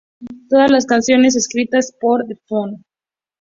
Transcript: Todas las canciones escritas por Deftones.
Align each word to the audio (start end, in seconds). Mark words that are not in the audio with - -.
Todas 0.49 0.71
las 0.71 0.87
canciones 0.87 1.35
escritas 1.35 1.95
por 2.01 2.25
Deftones. 2.25 2.81